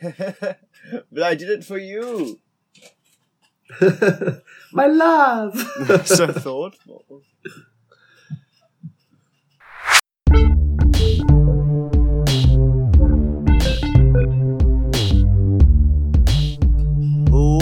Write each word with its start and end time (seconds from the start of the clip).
but 1.12 1.22
I 1.22 1.34
did 1.34 1.50
it 1.50 1.62
for 1.62 1.76
you. 1.76 2.38
My 4.72 4.86
love. 4.86 5.58
so 6.06 6.32
thoughtful. 6.32 7.22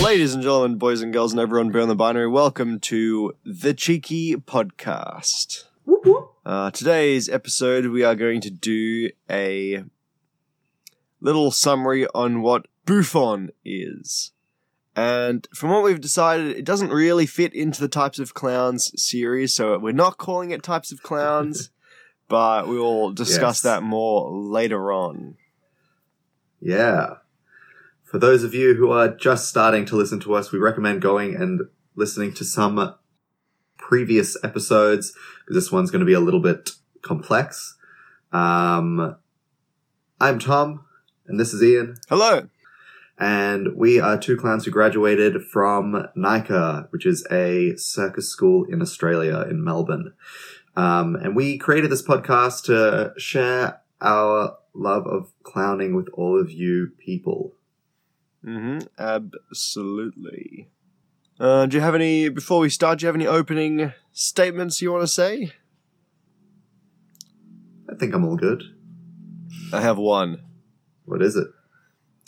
Ladies 0.00 0.32
and 0.34 0.42
gentlemen, 0.42 0.78
boys 0.78 1.02
and 1.02 1.12
girls, 1.12 1.32
and 1.32 1.40
everyone 1.40 1.70
beyond 1.70 1.90
the 1.90 1.96
binary, 1.96 2.28
welcome 2.28 2.78
to 2.80 3.34
the 3.44 3.74
Cheeky 3.74 4.36
Podcast. 4.36 5.64
Whoop, 5.84 6.06
whoop. 6.06 6.34
Uh, 6.46 6.70
today's 6.70 7.28
episode, 7.28 7.86
we 7.86 8.04
are 8.04 8.14
going 8.14 8.40
to 8.42 8.50
do 8.50 9.10
a 9.28 9.82
little 11.20 11.50
summary 11.50 12.06
on 12.14 12.42
what 12.42 12.66
Bouffon 12.86 13.50
is. 13.64 14.32
And 14.96 15.46
from 15.54 15.70
what 15.70 15.84
we've 15.84 16.00
decided, 16.00 16.56
it 16.56 16.64
doesn't 16.64 16.90
really 16.90 17.26
fit 17.26 17.54
into 17.54 17.80
the 17.80 17.88
Types 17.88 18.18
of 18.18 18.34
Clowns 18.34 18.90
series, 19.00 19.54
so 19.54 19.78
we're 19.78 19.92
not 19.92 20.18
calling 20.18 20.50
it 20.50 20.62
Types 20.62 20.90
of 20.90 21.02
Clowns, 21.02 21.70
but 22.28 22.66
we 22.66 22.76
will 22.78 23.12
discuss 23.12 23.58
Yes. 23.58 23.62
that 23.62 23.82
more 23.82 24.30
later 24.32 24.92
on. 24.92 25.36
Yeah. 26.60 27.14
For 28.04 28.18
those 28.18 28.42
of 28.42 28.54
you 28.54 28.74
who 28.74 28.90
are 28.90 29.08
just 29.08 29.48
starting 29.48 29.84
to 29.86 29.96
listen 29.96 30.18
to 30.20 30.34
us, 30.34 30.50
we 30.50 30.58
recommend 30.58 31.00
going 31.02 31.36
and 31.36 31.60
listening 31.94 32.32
to 32.34 32.44
some 32.44 32.94
previous 33.76 34.36
episodes 34.42 35.12
because 35.40 35.54
this 35.62 35.70
one's 35.72 35.90
going 35.90 36.00
to 36.00 36.06
be 36.06 36.12
a 36.14 36.20
little 36.20 36.40
bit 36.40 36.70
complex. 37.02 37.76
Um, 38.32 39.16
I'm 40.20 40.38
Tom, 40.38 40.84
and 41.28 41.38
this 41.38 41.52
is 41.52 41.62
Ian, 41.62 41.96
Hello! 42.08 42.48
and 43.18 43.76
we 43.76 44.00
are 44.00 44.18
two 44.18 44.36
clowns 44.36 44.64
who 44.64 44.70
graduated 44.70 45.42
from 45.42 46.08
NICA, 46.16 46.88
which 46.90 47.06
is 47.06 47.26
a 47.30 47.76
circus 47.76 48.28
school 48.28 48.64
in 48.64 48.80
Australia, 48.82 49.42
in 49.48 49.62
Melbourne. 49.62 50.14
Um, 50.76 51.16
and 51.16 51.34
we 51.36 51.58
created 51.58 51.90
this 51.90 52.02
podcast 52.02 52.64
to 52.64 53.12
share 53.18 53.80
our 54.00 54.56
love 54.74 55.06
of 55.06 55.32
clowning 55.42 55.94
with 55.94 56.08
all 56.14 56.40
of 56.40 56.50
you 56.50 56.92
people. 56.98 57.54
hmm 58.44 58.78
absolutely. 58.98 60.68
Uh, 61.40 61.66
do 61.66 61.76
you 61.76 61.80
have 61.80 61.94
any, 61.94 62.28
before 62.28 62.60
we 62.60 62.68
start, 62.68 62.98
do 62.98 63.04
you 63.04 63.06
have 63.06 63.14
any 63.14 63.26
opening 63.26 63.92
statements 64.12 64.82
you 64.82 64.90
want 64.90 65.02
to 65.02 65.08
say? 65.08 65.52
I 67.90 67.94
think 67.94 68.12
I'm 68.14 68.24
all 68.24 68.36
good. 68.36 68.62
I 69.72 69.80
have 69.80 69.98
one. 69.98 70.42
What 71.08 71.22
is 71.22 71.36
it? 71.36 71.48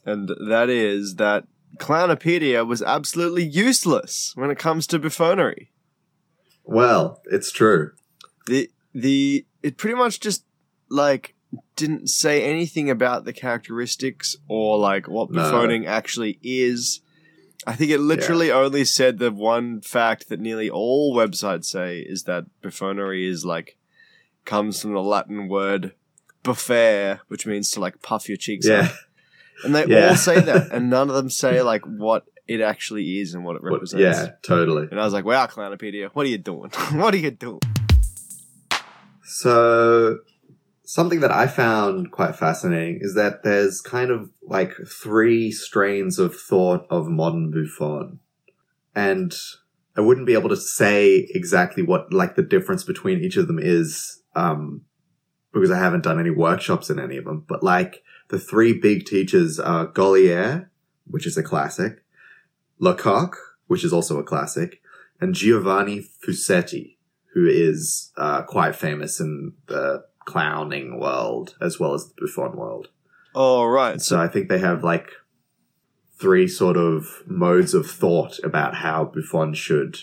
and 0.07 0.31
that 0.49 0.71
is 0.71 1.17
that 1.17 1.45
Clownopedia 1.77 2.67
was 2.67 2.83
absolutely 2.83 3.45
useless 3.45 4.33
when 4.35 4.51
it 4.51 4.59
comes 4.59 4.87
to 4.89 4.99
buffonery. 4.99 5.69
Well, 6.65 7.21
it's 7.27 7.53
true. 7.53 7.93
The 8.47 8.71
the 8.95 9.47
it 9.63 9.77
pretty 9.77 9.97
much 9.97 10.21
just 10.21 10.45
like 10.89 11.35
didn't 11.77 12.09
say 12.09 12.43
anything 12.43 12.89
about 12.89 13.25
the 13.25 13.33
characteristics 13.33 14.37
or 14.49 14.79
like 14.79 15.07
what 15.07 15.31
No. 15.31 15.43
buffoning 15.43 15.87
actually 15.87 16.39
is. 16.43 17.03
I 17.67 17.75
think 17.75 17.91
it 17.91 17.99
literally 17.99 18.51
only 18.51 18.85
said 18.87 19.19
the 19.19 19.31
one 19.31 19.81
fact 19.83 20.29
that 20.31 20.41
nearly 20.41 20.71
all 20.71 21.15
websites 21.15 21.67
say 21.67 21.99
is 22.01 22.23
that 22.25 22.47
buffonery 22.63 23.29
is 23.29 23.45
like 23.45 23.77
comes 24.47 24.81
from 24.81 24.93
the 24.95 25.03
Latin 25.03 25.49
word 25.49 25.93
buffare, 26.45 27.21
which 27.29 27.47
means 27.47 27.71
to 27.73 27.81
like 27.81 28.01
puff 28.03 28.29
your 28.29 28.37
cheeks 28.39 28.69
up. 28.69 28.91
And 29.65 29.75
they 29.75 29.85
Yeah. 29.87 30.09
all 30.09 30.17
say 30.17 30.41
that, 30.41 30.69
and 30.73 30.89
none 30.91 31.09
of 31.11 31.17
them 31.17 31.31
say 31.31 31.61
like 31.63 31.83
what 31.85 32.25
it 32.49 32.61
actually 32.61 33.21
is 33.21 33.35
and 33.35 33.45
what 33.45 33.57
it 33.57 33.63
represents. 33.63 34.19
yeah, 34.19 34.31
totally. 34.43 34.89
And 34.91 34.99
I 35.01 35.05
was 35.05 35.13
like, 35.13 35.25
"Wow, 35.25 35.47
Clownopedia, 35.47 36.11
what 36.15 36.27
are 36.27 36.29
you 36.31 36.39
doing? 36.39 36.71
what 36.93 37.15
are 37.15 37.19
you 37.19 37.31
doing?" 37.31 37.61
So, 39.23 40.19
something 40.85 41.21
that 41.21 41.31
I 41.31 41.47
found 41.47 42.11
quite 42.11 42.35
fascinating 42.37 42.99
is 43.01 43.15
that 43.15 43.43
there's 43.45 43.81
kind 43.81 44.11
of 44.11 44.31
like 44.43 44.73
three 45.03 45.53
strains 45.53 46.19
of 46.19 46.35
thought 46.35 46.87
of 46.91 47.07
modern 47.07 47.51
Bouffon. 47.51 48.19
And 48.95 49.33
I 49.97 50.01
wouldn't 50.01 50.27
be 50.27 50.33
able 50.35 50.49
to 50.49 50.57
say 50.57 51.29
exactly 51.31 51.83
what 51.83 52.13
like 52.13 52.35
the 52.35 52.43
difference 52.43 52.83
between 52.83 53.21
each 53.21 53.37
of 53.37 53.47
them 53.47 53.59
is, 53.61 54.21
um, 54.35 54.83
because 55.53 55.71
I 55.71 55.79
haven't 55.79 56.05
done 56.05 56.21
any 56.21 56.31
workshops 56.31 56.91
in 56.91 56.99
any 56.99 57.17
of 57.17 57.25
them. 57.25 57.45
But 57.49 57.63
like 57.63 58.03
the 58.29 58.39
three 58.39 58.73
big 58.73 59.07
teachers 59.07 59.59
are 59.59 59.87
Gaulier, 59.87 60.69
which 61.07 61.27
is 61.27 61.37
a 61.37 61.43
classic, 61.43 62.05
Lecoq, 62.81 63.37
which 63.67 63.85
is 63.85 63.93
also 63.93 64.19
a 64.19 64.25
classic, 64.25 64.81
and 65.21 65.35
Giovanni 65.35 66.01
Fusetti, 66.25 66.97
who 67.35 67.47
is 67.47 68.13
uh, 68.17 68.43
quite 68.43 68.75
famous 68.75 69.21
in 69.21 69.53
the 69.67 70.05
clowning 70.25 70.99
world 70.99 71.57
as 71.61 71.81
well 71.81 71.95
as 71.95 72.07
the 72.07 72.15
Bouffon 72.19 72.57
world. 72.57 72.89
All 73.35 73.69
right, 73.69 74.01
So 74.01 74.17
so 74.17 74.21
I 74.21 74.29
think 74.29 74.49
they 74.49 74.59
have 74.59 74.83
like 74.85 75.11
three 76.19 76.47
sort 76.47 76.77
of 76.77 77.23
modes 77.27 77.75
of 77.75 77.91
thought 77.91 78.39
about 78.45 78.77
how 78.77 79.05
Bouffon 79.05 79.55
should 79.55 79.99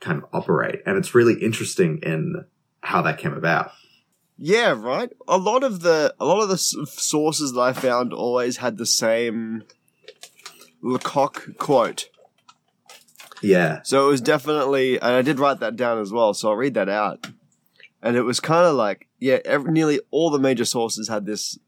kind 0.00 0.22
of 0.22 0.28
operate. 0.32 0.82
And 0.84 0.98
it's 0.98 1.14
really 1.14 1.34
interesting 1.34 2.00
in 2.02 2.44
how 2.80 3.02
that 3.02 3.18
came 3.18 3.34
about. 3.34 3.72
Yeah, 4.36 4.74
right. 4.76 5.10
A 5.28 5.38
lot 5.38 5.62
of 5.62 5.80
the 5.80 6.14
a 6.18 6.24
lot 6.24 6.42
of 6.42 6.48
the 6.48 6.58
sources 6.58 7.52
that 7.52 7.60
I 7.60 7.72
found 7.72 8.12
always 8.12 8.58
had 8.58 8.78
the 8.78 8.86
same 8.86 9.64
Lecoq 10.82 11.56
quote. 11.58 12.08
Yeah. 13.42 13.80
So 13.82 14.06
it 14.06 14.10
was 14.10 14.20
definitely, 14.20 14.94
and 14.94 15.12
I 15.12 15.22
did 15.22 15.38
write 15.38 15.60
that 15.60 15.76
down 15.76 15.98
as 15.98 16.12
well. 16.12 16.32
So 16.32 16.50
I'll 16.50 16.56
read 16.56 16.74
that 16.74 16.88
out. 16.88 17.26
And 18.00 18.16
it 18.16 18.22
was 18.22 18.40
kind 18.40 18.66
of 18.66 18.74
like, 18.74 19.08
yeah, 19.18 19.38
ev 19.44 19.66
nearly 19.66 20.00
all 20.10 20.30
the 20.30 20.38
major 20.38 20.64
sources 20.64 21.08
had 21.08 21.26
this 21.26 21.58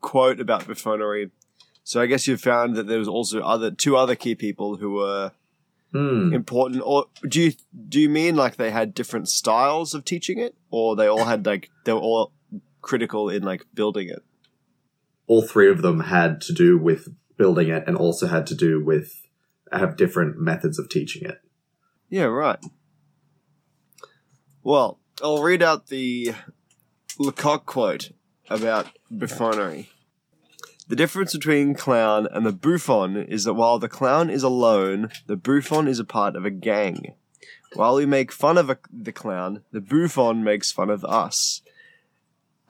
quote 0.00 0.40
about 0.40 0.64
buffonery. 0.64 1.30
So 1.82 2.00
I 2.00 2.06
guess 2.06 2.26
you 2.26 2.36
found 2.36 2.76
that 2.76 2.86
there 2.86 2.98
was 2.98 3.08
also 3.08 3.40
other 3.40 3.70
two 3.70 3.96
other 3.96 4.14
key 4.14 4.34
people 4.34 4.76
who 4.76 4.92
were 4.92 5.32
Hmm. 5.92 6.32
important. 6.32 6.82
Or 6.84 7.06
do 7.26 7.40
you 7.40 7.52
do 7.88 8.00
you 8.00 8.08
mean 8.08 8.36
like 8.36 8.56
they 8.56 8.70
had 8.70 8.92
different 8.92 9.28
styles 9.28 9.94
of 9.94 10.04
teaching 10.04 10.38
it, 10.38 10.54
or 10.70 10.96
they 10.96 11.06
all 11.06 11.24
had 11.24 11.46
like 11.46 11.70
they 11.84 11.92
were 11.92 12.00
all 12.00 12.32
critical 12.82 13.28
in 13.30 13.42
like 13.42 13.64
building 13.74 14.08
it? 14.08 14.22
All 15.26 15.42
three 15.42 15.70
of 15.70 15.82
them 15.82 16.00
had 16.00 16.40
to 16.42 16.52
do 16.52 16.78
with 16.78 17.08
building 17.36 17.68
it 17.68 17.84
and 17.86 17.96
also 17.96 18.26
had 18.26 18.46
to 18.48 18.54
do 18.54 18.84
with 18.84 19.22
have 19.72 19.96
different 19.96 20.38
methods 20.38 20.78
of 20.78 20.88
teaching 20.88 21.28
it. 21.28 21.40
Yeah, 22.08 22.24
right. 22.24 22.58
Well, 24.62 25.00
I'll 25.22 25.42
read 25.42 25.62
out 25.62 25.88
the 25.88 26.34
Lecoq 27.18 27.66
quote 27.66 28.10
about 28.48 28.86
buffonery. 29.10 29.88
The 30.88 30.96
difference 30.96 31.32
between 31.32 31.74
clown 31.74 32.28
and 32.30 32.46
the 32.46 32.52
bouffon 32.52 33.16
is 33.16 33.44
that 33.44 33.54
while 33.54 33.78
the 33.78 33.88
clown 33.88 34.30
is 34.30 34.42
alone, 34.44 35.10
the 35.26 35.36
bouffon 35.36 35.88
is 35.88 35.98
a 35.98 36.04
part 36.04 36.36
of 36.36 36.44
a 36.44 36.50
gang. 36.50 37.14
While 37.74 37.96
we 37.96 38.06
make 38.06 38.30
fun 38.30 38.56
of 38.56 38.70
a, 38.70 38.78
the 38.92 39.12
clown, 39.12 39.62
the 39.72 39.80
bouffon 39.80 40.44
makes 40.44 40.70
fun 40.70 40.88
of 40.90 41.04
us. 41.04 41.60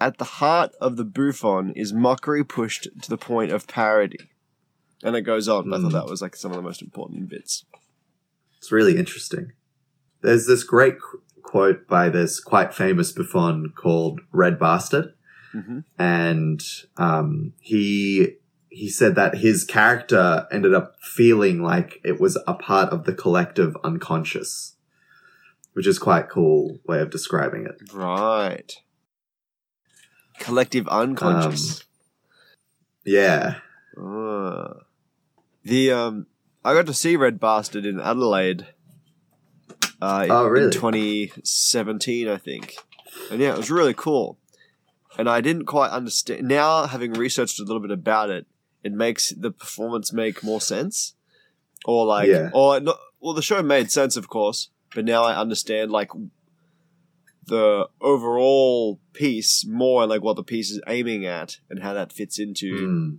At 0.01 0.19
the 0.19 0.25
heart 0.25 0.73
of 0.81 0.97
the 0.97 1.05
buffon 1.05 1.73
is 1.77 1.93
mockery 1.93 2.43
pushed 2.45 2.89
to 3.03 3.09
the 3.11 3.19
point 3.19 3.53
of 3.53 3.67
parody. 3.67 4.31
And 5.03 5.15
it 5.15 5.23
goes 5.23 5.47
on. 5.49 5.73
I 5.73 5.77
thought 5.79 5.91
Mm. 5.91 5.93
that 5.93 6.07
was 6.07 6.23
like 6.23 6.37
some 6.37 6.51
of 6.51 6.57
the 6.57 6.63
most 6.63 6.83
important 6.83 7.29
bits. 7.29 7.65
It's 8.59 8.73
really 8.73 8.97
interesting. 8.97 9.53
There's 10.23 10.47
this 10.47 10.65
great 10.65 10.97
qu- 11.01 11.21
quote 11.43 11.87
by 11.87 12.09
this 12.09 12.41
quite 12.41 12.75
famous 12.75 13.13
Bouffon 13.13 13.73
called 13.77 14.21
Red 14.33 14.59
Bastard. 14.59 15.13
Hmm 15.63 15.79
and 15.99 16.63
um, 16.97 17.53
he 17.61 18.35
he 18.69 18.89
said 18.91 19.15
that 19.15 19.37
his 19.39 19.65
character 19.65 20.47
ended 20.53 20.75
up 20.75 20.97
feeling 21.01 21.63
like 21.63 21.99
it 22.05 22.21
was 22.21 22.37
a 22.47 22.53
part 22.55 22.93
of 22.93 23.05
the 23.05 23.15
collective 23.15 23.75
unconscious, 23.83 24.77
which 25.73 25.87
is 25.87 25.99
quite 25.99 26.29
cool 26.29 26.79
way 26.87 27.01
of 27.01 27.11
describing 27.11 27.65
it. 27.67 27.93
Right. 27.95 28.73
Collective 30.39 30.87
unconscious. 30.89 31.85
Yeah, 33.05 33.61
Ah. 33.99 34.75
The 35.65 35.91
um, 35.93 36.27
I 36.65 36.75
got 36.75 36.87
to 36.87 36.95
see 36.95 37.17
Red 37.17 37.41
Bastard 37.41 37.87
in 37.87 37.99
Adelaide. 38.01 38.67
Uh, 40.03 40.23
in- 40.27 40.31
Oh, 40.31 40.47
really? 40.47 40.67
In 40.67 40.73
2017, 40.73 42.29
I 42.29 42.37
think, 42.37 42.77
and 43.31 43.41
yeah, 43.41 43.53
it 43.53 43.57
was 43.57 43.71
really 43.71 43.95
cool. 43.95 44.37
And 45.19 45.29
I 45.29 45.41
didn't 45.41 45.65
quite 45.67 45.91
understand. 45.91 46.47
Now, 46.47 46.87
having 46.87 47.13
researched 47.13 47.59
a 47.59 47.65
little 47.65 47.81
bit 47.81 47.91
about 47.91 48.31
it, 48.31 48.47
it 48.85 48.93
makes 48.93 49.31
the 49.33 49.51
performance 49.51 50.13
make 50.13 50.43
more 50.45 50.61
sense, 50.61 51.15
or 51.85 52.05
like, 52.07 52.29
Yeah. 52.29 52.51
or 52.53 52.81
not. 52.81 52.99
Well, 53.21 53.35
the 53.35 53.43
show 53.43 53.63
made 53.63 53.91
sense, 53.91 54.17
of 54.17 54.29
course, 54.29 54.69
but 54.95 55.05
now 55.05 55.25
I 55.25 55.35
understand 55.37 55.91
like 55.91 56.11
the 57.47 57.89
overall 58.01 59.01
piece 59.13 59.65
more, 59.67 60.07
like 60.07 60.23
what 60.23 60.37
the 60.37 60.43
piece 60.43 60.71
is 60.71 60.81
aiming 60.87 61.25
at, 61.27 61.59
and 61.71 61.83
how 61.83 61.95
that 61.95 62.13
fits 62.13 62.39
into 62.39 62.75
Mm. 62.75 63.19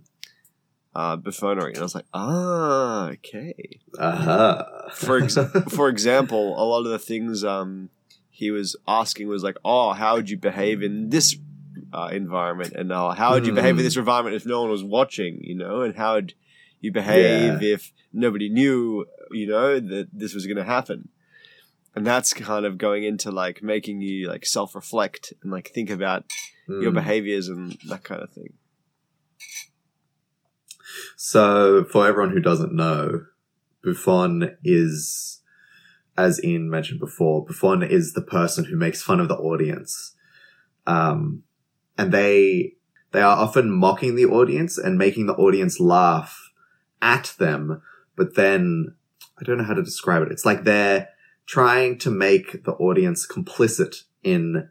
uh, 0.94 1.16
buffoonery, 1.16 1.72
and 1.72 1.78
I 1.78 1.82
was 1.82 1.94
like, 1.94 2.06
ah, 2.14 3.08
okay. 3.10 3.80
Uh-huh. 3.98 4.64
For 4.92 5.22
ex- 5.22 5.36
for 5.70 5.88
example, 5.88 6.54
a 6.60 6.64
lot 6.64 6.84
of 6.84 6.90
the 6.90 6.98
things 6.98 7.44
um 7.44 7.90
he 8.30 8.50
was 8.50 8.76
asking 8.86 9.28
was 9.28 9.42
like, 9.42 9.56
oh, 9.64 9.92
how 9.92 10.14
would 10.16 10.30
you 10.30 10.36
behave 10.36 10.82
in 10.82 11.10
this 11.10 11.36
uh, 11.92 12.08
environment, 12.12 12.72
and 12.74 12.92
uh, 12.92 13.10
how 13.10 13.32
would 13.32 13.46
you 13.46 13.52
behave 13.52 13.70
in 13.72 13.76
Hmm. 13.78 13.84
this 13.84 13.96
environment 13.96 14.36
if 14.36 14.46
no 14.46 14.62
one 14.62 14.70
was 14.70 14.84
watching, 14.84 15.38
you 15.42 15.54
know, 15.54 15.82
and 15.82 15.96
how 15.96 16.14
would 16.14 16.34
you 16.80 16.92
behave 16.92 17.62
if 17.62 17.92
nobody 18.12 18.48
knew, 18.48 19.06
you 19.30 19.46
know, 19.46 19.80
that 19.80 20.08
this 20.12 20.34
was 20.34 20.46
going 20.46 20.56
to 20.56 20.64
happen. 20.64 21.08
And 21.94 22.06
that's 22.06 22.32
kind 22.32 22.64
of 22.64 22.78
going 22.78 23.02
into 23.02 23.30
like 23.30 23.62
making 23.62 24.00
you 24.02 24.28
like 24.28 24.46
self 24.46 24.74
reflect 24.74 25.32
and 25.42 25.50
like 25.50 25.70
think 25.74 25.90
about 25.90 26.24
your 26.68 26.92
Mm. 26.92 26.94
behaviors 26.94 27.48
and 27.48 27.76
that 27.88 28.04
kind 28.04 28.22
of 28.22 28.30
thing. 28.30 28.52
So, 31.16 31.84
for 31.84 32.06
everyone 32.06 32.32
who 32.32 32.40
doesn't 32.40 32.72
know, 32.74 33.24
Bouffon 33.82 34.56
is, 34.62 35.40
as 36.16 36.42
Ian 36.44 36.70
mentioned 36.70 37.00
before, 37.00 37.44
Bouffon 37.44 37.82
is 37.82 38.12
the 38.12 38.22
person 38.22 38.64
who 38.66 38.76
makes 38.76 39.02
fun 39.02 39.20
of 39.20 39.28
the 39.28 39.36
audience. 39.36 40.14
Um, 40.86 41.42
and 41.98 42.12
they, 42.12 42.74
they 43.12 43.20
are 43.20 43.36
often 43.36 43.70
mocking 43.70 44.14
the 44.14 44.24
audience 44.24 44.78
and 44.78 44.96
making 44.96 45.26
the 45.26 45.34
audience 45.34 45.80
laugh 45.80 46.50
at 47.02 47.34
them, 47.38 47.82
but 48.16 48.36
then, 48.36 48.94
I 49.38 49.44
don't 49.44 49.58
know 49.58 49.64
how 49.64 49.74
to 49.74 49.82
describe 49.82 50.22
it. 50.22 50.32
It's 50.32 50.46
like 50.46 50.64
they're 50.64 51.08
trying 51.46 51.98
to 51.98 52.10
make 52.10 52.64
the 52.64 52.72
audience 52.72 53.26
complicit 53.26 54.04
in, 54.22 54.70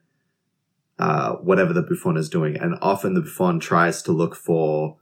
uh, 1.00 1.33
whatever 1.35 1.74
the 1.74 1.81
Bouffon 1.81 2.18
is 2.18 2.29
doing. 2.29 2.57
And 2.57 2.77
often 2.81 3.13
the 3.13 3.21
Bouffon 3.21 3.59
tries 3.59 4.01
to 4.03 4.12
look 4.12 4.35
for, 4.35 4.97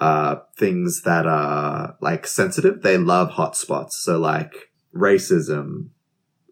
uh, 0.00 0.36
things 0.56 1.02
that 1.02 1.26
are 1.26 1.96
like 2.00 2.26
sensitive. 2.26 2.82
They 2.82 2.98
love 2.98 3.30
hotspots. 3.30 3.92
So 3.92 4.18
like 4.18 4.72
racism, 4.94 5.90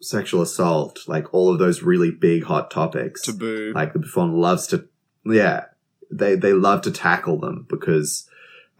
sexual 0.00 0.42
assault, 0.42 1.00
like 1.06 1.32
all 1.34 1.52
of 1.52 1.58
those 1.58 1.82
really 1.82 2.10
big 2.10 2.44
hot 2.44 2.70
topics. 2.70 3.22
Taboo. 3.22 3.72
Like 3.74 3.92
the 3.92 3.98
Bouffon 3.98 4.34
loves 4.34 4.66
to, 4.68 4.88
yeah, 5.24 5.66
they, 6.10 6.34
they 6.34 6.52
love 6.52 6.82
to 6.82 6.90
tackle 6.90 7.38
them 7.38 7.66
because, 7.68 8.28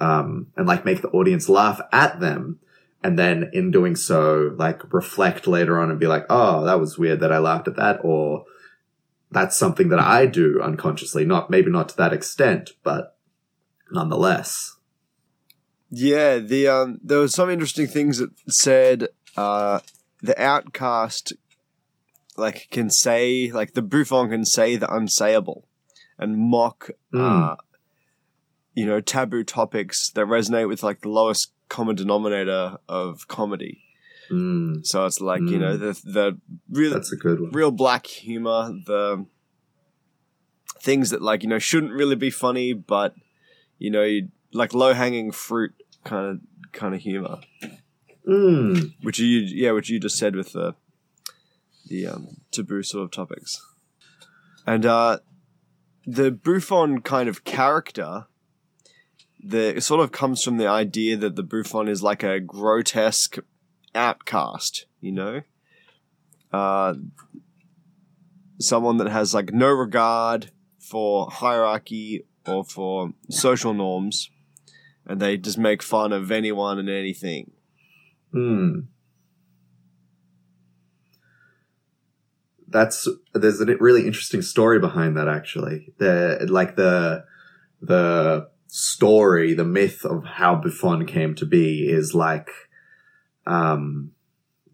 um, 0.01 0.49
and 0.57 0.67
like 0.67 0.85
make 0.85 1.03
the 1.03 1.11
audience 1.11 1.49
laugh 1.49 1.81
at 1.93 2.21
them. 2.21 2.59
And 3.05 3.19
then 3.19 3.51
in 3.53 3.73
doing 3.73 3.97
so, 3.97 4.55
like 4.57 4.93
reflect 4.93 5.47
later 5.47 5.81
on 5.81 5.91
and 5.91 5.99
be 5.99 6.07
like, 6.07 6.25
oh, 6.31 6.65
that 6.65 6.79
was 6.79 6.99
weird 6.99 7.21
that 7.21 7.33
I 7.33 7.39
laughed 7.39 7.67
at 7.67 7.77
that. 7.77 7.99
Or 8.05 8.45
that's 9.31 9.57
something 9.57 9.89
that 9.89 9.99
I 9.99 10.27
do 10.27 10.61
unconsciously. 10.63 11.25
Not, 11.25 11.51
maybe 11.51 11.71
not 11.71 11.89
to 11.91 11.97
that 11.97 12.13
extent, 12.13 12.71
but 12.85 13.17
nonetheless. 13.91 14.77
Yeah, 15.91 16.39
the 16.39 16.69
um, 16.69 17.01
there 17.05 17.19
was 17.19 17.35
some 17.35 17.51
interesting 17.51 17.87
things 17.87 18.17
that 18.17 18.31
said 18.49 19.09
uh, 19.37 19.81
the 20.23 20.41
outcast 20.43 21.35
like 22.37 22.69
can 22.71 22.89
say 22.89 23.51
like 23.53 23.75
the 23.75 23.83
Bouffon 23.83 24.31
can 24.31 24.47
say 24.47 24.77
the 24.77 24.87
unsayable 24.87 25.65
and 26.23 26.37
mock 26.39 26.91
uh, 27.15 27.57
you 28.75 28.87
know 28.87 29.01
taboo 29.01 29.45
topics 29.45 30.11
that 30.11 30.27
resonate 30.27 30.69
with 30.69 30.83
like 30.83 31.01
the 31.01 31.09
lowest 31.09 31.53
common 31.69 31.97
denominator 31.97 32.79
of 32.89 33.27
comedy. 33.29 33.83
Mm, 34.31 34.87
So 34.87 35.05
it's 35.07 35.21
like 35.21 35.43
you 35.43 35.59
know 35.59 35.77
the 35.77 35.93
the 36.05 36.39
real 36.71 36.93
that's 36.95 37.13
a 37.13 37.17
good 37.17 37.41
one. 37.41 37.51
real 37.51 37.71
black 37.71 38.07
humor, 38.07 38.73
the 38.87 39.27
things 40.81 41.11
that 41.11 41.23
like 41.23 41.43
you 41.43 41.49
know 41.49 41.59
shouldn't 41.59 41.93
really 41.93 42.17
be 42.17 42.31
funny, 42.31 42.73
but 42.73 43.15
you 43.79 43.91
know 43.91 44.21
like 44.53 44.75
low 44.75 44.93
hanging 44.95 45.33
fruit 45.33 45.75
kind 46.05 46.27
of 46.27 46.41
kind 46.73 46.95
of 46.95 47.01
humor, 47.03 47.39
Mm, 48.27 48.95
which 49.03 49.19
you 49.19 49.27
yeah, 49.41 49.73
which 49.73 49.91
you 49.91 49.99
just 50.01 50.17
said 50.17 50.35
with 50.37 50.53
the 50.53 50.75
the 51.89 52.07
um, 52.07 52.37
taboo 52.51 52.83
sort 52.83 53.05
of 53.05 53.11
topics, 53.11 53.61
and 54.67 54.87
uh, 54.87 55.19
the 56.07 56.31
Bouffon 56.31 57.01
kind 57.03 57.29
of 57.29 57.45
character. 57.45 58.27
The, 59.45 59.77
it 59.77 59.81
sort 59.83 60.01
of 60.01 60.13
comes 60.13 60.43
from 60.43 60.57
the 60.57 60.69
idea 60.69 61.17
that 61.17 61.35
the 61.35 61.43
Bouffon 61.43 61.89
is 61.89 62.03
like 62.03 62.23
a 62.23 62.39
grotesque 62.39 63.39
outcast, 63.95 64.87
you 65.01 65.11
know? 65.13 65.43
Uh, 66.53 66.95
someone 68.61 68.99
that 68.99 69.09
has 69.09 69.35
like 69.35 69.53
no 69.53 69.69
regard 69.69 70.51
for 70.79 71.29
hierarchy 71.31 72.25
or 72.47 72.65
for 72.65 73.13
social 73.31 73.75
norms, 73.75 74.31
and 75.07 75.21
they 75.21 75.37
just 75.37 75.59
make 75.59 75.83
fun 75.83 76.13
of 76.13 76.31
anyone 76.31 76.79
and 76.79 76.89
anything. 76.89 77.51
mm. 78.33 78.87
That's 82.73 83.07
there's 83.35 83.61
a 83.61 83.67
really 83.77 84.07
interesting 84.07 84.43
story 84.43 84.79
behind 84.79 85.17
that 85.17 85.29
actually. 85.29 85.93
The 85.99 86.47
like 86.49 86.77
the 86.77 87.25
the 87.81 88.49
story, 88.69 89.55
the 89.55 89.65
myth 89.65 90.05
of 90.05 90.25
how 90.25 90.55
Bouffon 90.57 91.07
came 91.07 91.35
to 91.37 91.47
be 91.47 91.89
is 91.89 92.15
like 92.15 92.49
um 93.47 94.13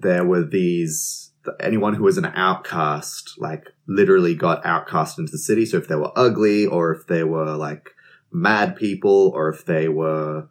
there 0.00 0.24
were 0.24 0.44
these 0.44 1.32
anyone 1.60 1.94
who 1.94 2.02
was 2.02 2.18
an 2.18 2.26
outcast 2.26 3.34
like 3.38 3.64
literally 3.86 4.34
got 4.34 4.64
outcast 4.66 5.18
into 5.18 5.32
the 5.32 5.38
city 5.38 5.64
so 5.64 5.78
if 5.78 5.88
they 5.88 5.94
were 5.94 6.12
ugly 6.14 6.66
or 6.66 6.92
if 6.92 7.06
they 7.06 7.24
were 7.24 7.56
like 7.56 7.90
mad 8.30 8.76
people 8.76 9.32
or 9.34 9.48
if 9.48 9.64
they 9.64 9.88
were 9.88 10.46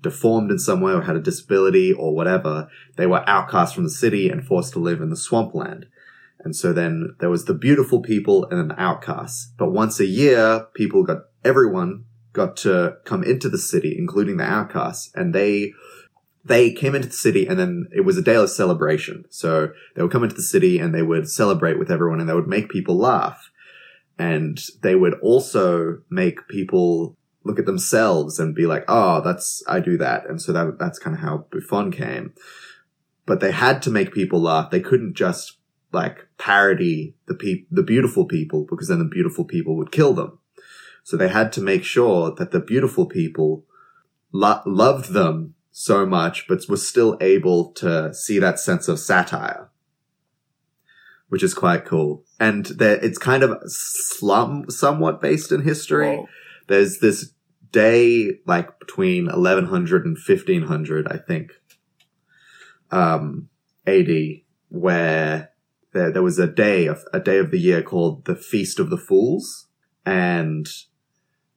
deformed 0.00 0.50
in 0.50 0.58
some 0.58 0.80
way 0.80 0.92
or 0.92 1.02
had 1.02 1.16
a 1.16 1.20
disability 1.20 1.92
or 1.92 2.14
whatever 2.14 2.68
they 2.96 3.06
were 3.06 3.28
outcast 3.28 3.74
from 3.74 3.84
the 3.84 3.90
city 3.90 4.28
and 4.28 4.44
forced 4.44 4.72
to 4.72 4.78
live 4.78 5.00
in 5.00 5.10
the 5.10 5.16
swampland 5.16 5.86
and 6.44 6.56
so 6.56 6.72
then 6.72 7.14
there 7.20 7.30
was 7.30 7.44
the 7.44 7.54
beautiful 7.54 8.00
people 8.00 8.46
and 8.46 8.58
then 8.58 8.68
the 8.68 8.80
outcasts 8.80 9.52
but 9.58 9.72
once 9.72 10.00
a 10.00 10.06
year 10.06 10.66
people 10.74 11.02
got 11.02 11.18
everyone 11.44 12.04
got 12.32 12.56
to 12.56 12.96
come 13.04 13.22
into 13.22 13.48
the 13.48 13.58
city 13.58 13.96
including 13.98 14.36
the 14.36 14.44
outcasts 14.44 15.10
and 15.14 15.34
they 15.34 15.72
they 16.44 16.72
came 16.72 16.94
into 16.94 17.08
the 17.08 17.14
city 17.14 17.46
and 17.46 17.58
then 17.58 17.86
it 17.92 18.00
was 18.00 18.16
a 18.16 18.22
day 18.22 18.34
of 18.34 18.50
celebration. 18.50 19.24
So 19.30 19.72
they 19.94 20.02
would 20.02 20.10
come 20.10 20.24
into 20.24 20.36
the 20.36 20.42
city 20.42 20.78
and 20.78 20.94
they 20.94 21.02
would 21.02 21.28
celebrate 21.28 21.78
with 21.78 21.90
everyone 21.90 22.20
and 22.20 22.28
they 22.28 22.34
would 22.34 22.48
make 22.48 22.70
people 22.70 22.96
laugh. 22.96 23.50
And 24.18 24.60
they 24.82 24.94
would 24.94 25.14
also 25.22 25.98
make 26.10 26.48
people 26.48 27.16
look 27.44 27.58
at 27.58 27.66
themselves 27.66 28.38
and 28.38 28.54
be 28.54 28.66
like, 28.66 28.84
oh, 28.88 29.20
that's, 29.22 29.62
I 29.66 29.80
do 29.80 29.96
that. 29.98 30.28
And 30.28 30.40
so 30.40 30.52
that, 30.52 30.78
that's 30.78 30.98
kind 30.98 31.16
of 31.16 31.22
how 31.22 31.46
Bouffon 31.50 31.90
came. 31.90 32.34
But 33.26 33.40
they 33.40 33.52
had 33.52 33.82
to 33.82 33.90
make 33.90 34.12
people 34.12 34.40
laugh. 34.40 34.70
They 34.70 34.80
couldn't 34.80 35.14
just 35.14 35.56
like 35.92 36.26
parody 36.38 37.14
the 37.26 37.34
pe- 37.34 37.64
the 37.70 37.82
beautiful 37.82 38.24
people 38.24 38.66
because 38.68 38.88
then 38.88 38.98
the 38.98 39.04
beautiful 39.04 39.44
people 39.44 39.76
would 39.76 39.92
kill 39.92 40.14
them. 40.14 40.38
So 41.02 41.16
they 41.16 41.28
had 41.28 41.52
to 41.54 41.60
make 41.60 41.84
sure 41.84 42.34
that 42.34 42.50
the 42.50 42.60
beautiful 42.60 43.06
people 43.06 43.64
lo- 44.32 44.62
loved 44.66 45.12
them 45.12 45.54
so 45.70 46.04
much, 46.06 46.46
but 46.46 46.68
was 46.68 46.86
still 46.86 47.16
able 47.20 47.72
to 47.72 48.12
see 48.12 48.38
that 48.38 48.60
sense 48.60 48.88
of 48.88 48.98
satire, 48.98 49.70
which 51.28 51.42
is 51.42 51.54
quite 51.54 51.84
cool. 51.84 52.24
And 52.38 52.66
that 52.66 53.02
it's 53.02 53.18
kind 53.18 53.42
of 53.42 53.58
slum, 53.66 54.68
somewhat 54.68 55.20
based 55.20 55.52
in 55.52 55.62
history. 55.62 56.16
Whoa. 56.16 56.28
There's 56.68 56.98
this 56.98 57.32
day, 57.72 58.38
like 58.46 58.78
between 58.78 59.26
1100 59.26 60.04
and 60.04 60.16
1500, 60.16 61.08
I 61.08 61.16
think, 61.16 61.52
um, 62.90 63.48
AD, 63.86 64.08
where 64.68 65.50
there, 65.92 66.10
there 66.10 66.22
was 66.22 66.38
a 66.38 66.46
day 66.46 66.86
of, 66.86 67.02
a 67.12 67.20
day 67.20 67.38
of 67.38 67.50
the 67.50 67.58
year 67.58 67.82
called 67.82 68.24
the 68.24 68.34
Feast 68.36 68.78
of 68.78 68.90
the 68.90 68.98
Fools. 68.98 69.66
And 70.06 70.66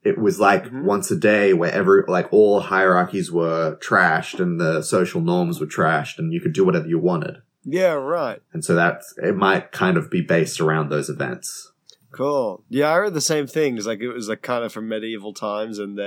it 0.02 0.18
was 0.18 0.38
like 0.38 0.66
Mhm. 0.70 0.84
once 0.84 1.10
a 1.10 1.16
day 1.16 1.54
where 1.54 1.72
every, 1.72 2.02
like 2.08 2.32
all 2.32 2.60
hierarchies 2.60 3.32
were 3.32 3.76
trashed 3.76 4.38
and 4.40 4.60
the 4.60 4.82
social 4.82 5.20
norms 5.20 5.60
were 5.60 5.66
trashed 5.66 6.18
and 6.18 6.32
you 6.32 6.40
could 6.40 6.52
do 6.52 6.64
whatever 6.64 6.86
you 6.86 6.98
wanted. 6.98 7.38
Yeah, 7.64 7.94
right. 7.94 8.42
And 8.52 8.62
so 8.64 8.74
that's, 8.74 9.14
it 9.22 9.34
might 9.36 9.72
kind 9.72 9.96
of 9.96 10.10
be 10.10 10.20
based 10.20 10.60
around 10.60 10.90
those 10.90 11.08
events. 11.08 11.72
Cool. 12.12 12.62
Yeah, 12.68 12.90
I 12.90 12.98
read 12.98 13.14
the 13.14 13.20
same 13.20 13.46
thing. 13.46 13.74
things. 13.74 13.86
Like 13.86 14.00
it 14.00 14.12
was 14.12 14.28
like 14.28 14.42
kind 14.42 14.62
of 14.64 14.72
from 14.72 14.88
medieval 14.88 15.32
times, 15.32 15.78
and 15.78 15.98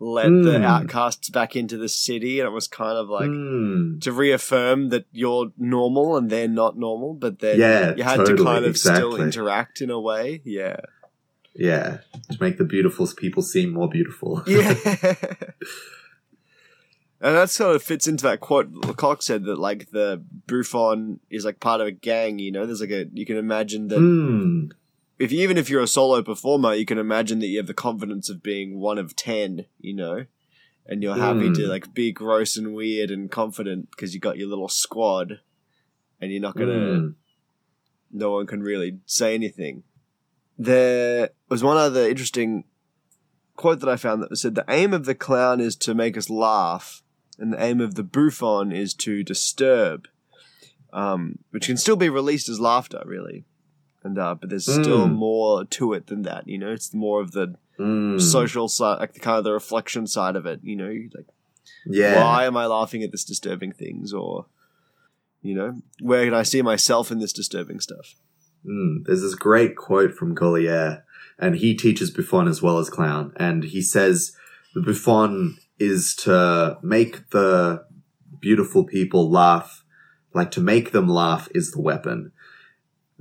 they'd 0.00 0.06
let 0.06 0.24
the 0.28 0.58
Mm. 0.58 0.64
outcasts 0.64 1.28
back 1.30 1.54
into 1.54 1.76
the 1.76 1.88
city, 1.88 2.40
and 2.40 2.46
it 2.46 2.52
was 2.52 2.66
kind 2.66 2.96
of 2.96 3.08
like 3.08 3.28
Hmm. 3.28 3.98
to 4.00 4.12
reaffirm 4.12 4.88
that 4.88 5.04
you're 5.12 5.52
normal 5.58 6.16
and 6.16 6.30
they're 6.30 6.48
not 6.48 6.78
normal, 6.78 7.14
but 7.14 7.40
then 7.40 7.58
Yeah, 7.60 7.94
you 7.96 8.02
had 8.02 8.24
to 8.26 8.34
kind 8.36 8.64
of 8.64 8.76
still 8.78 9.20
interact 9.20 9.80
in 9.82 9.90
a 9.90 10.00
way. 10.00 10.40
Yeah. 10.44 10.76
Yeah. 11.54 11.98
To 12.30 12.38
make 12.40 12.56
the 12.58 12.64
beautiful 12.64 13.06
people 13.16 13.42
seem 13.42 13.70
more 13.74 13.88
beautiful. 13.88 14.42
Yeah. 14.46 14.74
and 17.22 17.36
that 17.36 17.50
sort 17.50 17.76
of 17.76 17.82
fits 17.82 18.08
into 18.08 18.22
that 18.24 18.40
quote 18.40 18.72
Lecoq 18.72 19.22
said 19.22 19.44
that 19.44 19.58
like 19.58 19.90
the 19.90 20.22
Bouffon 20.46 21.20
is 21.28 21.44
like 21.44 21.60
part 21.60 21.80
of 21.82 21.86
a 21.86 21.90
gang, 21.92 22.38
you 22.38 22.50
know, 22.50 22.64
there's 22.66 22.80
like 22.80 22.90
a 22.90 23.06
you 23.12 23.26
can 23.26 23.36
imagine 23.36 23.88
that 23.88 23.98
Hmm. 23.98 24.68
If 25.20 25.32
even 25.32 25.58
if 25.58 25.68
you're 25.68 25.82
a 25.82 25.86
solo 25.86 26.22
performer, 26.22 26.72
you 26.74 26.86
can 26.86 26.96
imagine 26.96 27.40
that 27.40 27.48
you 27.48 27.58
have 27.58 27.66
the 27.66 27.74
confidence 27.74 28.30
of 28.30 28.42
being 28.42 28.80
one 28.80 28.96
of 28.96 29.14
ten, 29.14 29.66
you 29.78 29.92
know, 29.94 30.24
and 30.86 31.02
you're 31.02 31.14
happy 31.14 31.52
to 31.52 31.60
Mm. 31.60 31.68
like 31.68 31.92
be 31.92 32.10
gross 32.10 32.56
and 32.56 32.74
weird 32.74 33.10
and 33.10 33.30
confident 33.30 33.90
because 33.90 34.14
you 34.14 34.18
got 34.20 34.38
your 34.38 34.48
little 34.48 34.70
squad, 34.70 35.40
and 36.22 36.32
you're 36.32 36.40
not 36.40 36.56
gonna. 36.56 36.72
Mm. 36.72 37.14
No 38.10 38.30
one 38.32 38.46
can 38.46 38.62
really 38.62 39.00
say 39.04 39.34
anything. 39.34 39.82
There 40.58 41.28
was 41.50 41.62
one 41.62 41.76
other 41.76 42.08
interesting 42.08 42.64
quote 43.56 43.80
that 43.80 43.90
I 43.90 43.96
found 43.96 44.22
that 44.22 44.34
said 44.38 44.54
the 44.54 44.64
aim 44.68 44.94
of 44.94 45.04
the 45.04 45.14
clown 45.14 45.60
is 45.60 45.76
to 45.76 45.94
make 45.94 46.16
us 46.16 46.30
laugh, 46.30 47.02
and 47.38 47.52
the 47.52 47.62
aim 47.62 47.82
of 47.82 47.94
the 47.94 48.02
bouffon 48.02 48.72
is 48.72 48.94
to 48.94 49.22
disturb, 49.22 50.08
um, 50.94 51.40
which 51.50 51.66
can 51.66 51.76
still 51.76 51.96
be 51.96 52.08
released 52.08 52.48
as 52.48 52.58
laughter, 52.58 53.02
really. 53.04 53.44
And 54.02 54.18
uh, 54.18 54.34
but 54.34 54.48
there's 54.48 54.64
still 54.64 55.06
Mm. 55.08 55.14
more 55.14 55.64
to 55.64 55.92
it 55.92 56.06
than 56.06 56.22
that. 56.22 56.48
You 56.48 56.58
know, 56.58 56.72
it's 56.72 56.94
more 56.94 57.20
of 57.20 57.32
the 57.32 57.56
Mm. 57.78 58.20
social 58.20 58.68
side, 58.68 58.98
like 59.00 59.14
the 59.14 59.20
kind 59.20 59.38
of 59.38 59.44
the 59.44 59.52
reflection 59.52 60.06
side 60.06 60.36
of 60.36 60.46
it. 60.46 60.60
You 60.62 60.76
know, 60.76 60.92
like 61.14 61.26
yeah. 61.86 62.22
why 62.22 62.44
am 62.44 62.56
I 62.56 62.66
laughing 62.66 63.02
at 63.02 63.10
this 63.12 63.24
disturbing 63.24 63.72
things, 63.72 64.12
or 64.12 64.46
you 65.42 65.54
know, 65.54 65.80
where 66.00 66.24
can 66.24 66.34
I 66.34 66.42
see 66.42 66.60
myself 66.62 67.10
in 67.10 67.18
this 67.18 67.32
disturbing 67.32 67.80
stuff? 67.80 68.14
Mm, 68.66 69.04
there's 69.04 69.22
this 69.22 69.34
great 69.34 69.76
quote 69.76 70.12
from 70.14 70.34
Gaulier, 70.34 71.02
and 71.38 71.56
he 71.56 71.74
teaches 71.74 72.10
Bouffon 72.10 72.48
as 72.48 72.60
well 72.60 72.78
as 72.78 72.90
Clown, 72.90 73.32
and 73.36 73.64
he 73.64 73.80
says 73.80 74.36
the 74.74 74.82
Bouffon 74.82 75.56
is 75.78 76.14
to 76.16 76.78
make 76.82 77.30
the 77.30 77.84
beautiful 78.40 78.84
people 78.84 79.30
laugh, 79.30 79.82
like 80.34 80.50
to 80.50 80.60
make 80.60 80.92
them 80.92 81.08
laugh 81.08 81.48
is 81.54 81.72
the 81.72 81.80
weapon. 81.80 82.32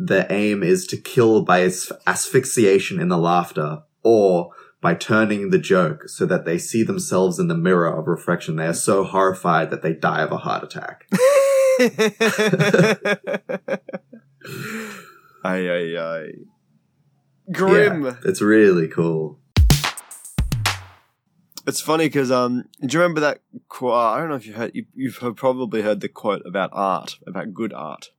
The 0.01 0.31
aim 0.31 0.63
is 0.63 0.87
to 0.87 0.97
kill 0.97 1.43
by 1.43 1.69
asphyxiation 2.07 3.01
in 3.01 3.09
the 3.09 3.17
laughter, 3.17 3.83
or 4.01 4.51
by 4.81 4.95
turning 4.95 5.49
the 5.49 5.59
joke 5.59 6.07
so 6.07 6.25
that 6.25 6.45
they 6.45 6.57
see 6.57 6.83
themselves 6.83 7.37
in 7.37 7.49
the 7.49 7.57
mirror 7.57 7.93
of 7.93 8.07
reflection. 8.07 8.55
They 8.55 8.67
are 8.67 8.73
so 8.73 9.03
horrified 9.03 9.71
that 9.71 9.81
they 9.81 9.93
die 9.93 10.21
of 10.21 10.31
a 10.31 10.37
heart 10.37 10.63
attack. 10.63 11.05
Aye, 15.43 15.69
aye, 15.69 15.97
aye. 15.97 16.31
Grim. 17.51 18.03
Yeah, 18.03 18.15
it's 18.25 18.41
really 18.41 18.87
cool. 18.87 19.39
It's 21.65 21.81
funny 21.81 22.05
because 22.05 22.31
um, 22.31 22.65
do 22.81 22.97
you 22.97 23.01
remember 23.01 23.21
that 23.21 23.41
quote? 23.67 23.93
I 23.93 24.19
don't 24.19 24.29
know 24.29 24.35
if 24.35 24.45
you 24.45 24.53
heard. 24.53 24.71
You, 24.73 24.85
you've 24.95 25.17
heard, 25.17 25.37
probably 25.37 25.81
heard 25.81 26.01
the 26.01 26.09
quote 26.09 26.41
about 26.45 26.71
art, 26.73 27.17
about 27.27 27.53
good 27.53 27.73
art, 27.73 28.09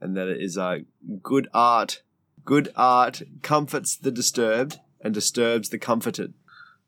and 0.00 0.16
that 0.16 0.28
it 0.28 0.40
is 0.40 0.56
uh, 0.56 0.78
good 1.22 1.48
art. 1.52 2.02
Good 2.44 2.70
art 2.74 3.22
comforts 3.42 3.96
the 3.96 4.10
disturbed 4.10 4.78
and 5.00 5.14
disturbs 5.14 5.68
the 5.68 5.78
comforted, 5.78 6.34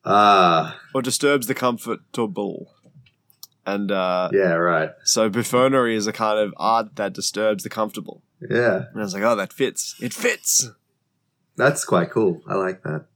Ah, 0.05 0.79
or 0.95 1.03
disturbs 1.03 1.47
the 1.47 1.55
comfortable. 1.55 2.75
And 3.65 3.93
uh, 3.93 4.31
yeah, 4.33 4.55
right. 4.55 4.91
so 5.05 5.29
buffoonery 5.29 5.95
is 5.95 6.07
a 6.07 6.13
kind 6.13 6.39
of 6.39 6.53
art 6.57 6.97
that 6.97 7.13
disturbs 7.13 7.63
the 7.63 7.71
comfortable. 7.71 8.23
Yeah. 8.41 8.87
And 8.91 9.01
I 9.01 9.03
was 9.03 9.15
like, 9.15 9.23
oh, 9.23 9.37
that 9.37 9.53
fits. 9.53 9.95
It 10.01 10.13
fits. 10.13 10.69
That's 11.57 11.85
quite 11.85 12.11
cool. 12.11 12.43
I 12.49 12.55
like 12.55 12.83
that. 12.83 13.07